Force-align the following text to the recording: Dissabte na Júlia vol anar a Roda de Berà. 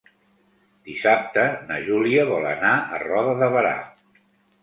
Dissabte 0.91 1.43
na 1.67 1.75
Júlia 1.89 2.25
vol 2.31 2.47
anar 2.53 2.71
a 2.97 3.01
Roda 3.05 3.35
de 3.43 3.51
Berà. 3.57 3.75